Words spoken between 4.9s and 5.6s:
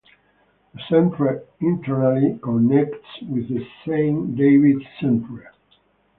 Centre.